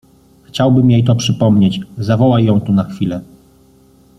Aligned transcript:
Chciałbym 0.43 0.91
jej 0.91 1.03
to 1.03 1.15
przypomnieć… 1.15 1.79
zawołaj 1.97 2.45
ją 2.45 2.61
tu 2.61 2.71
na 2.73 2.83
chwilę! 2.83 3.21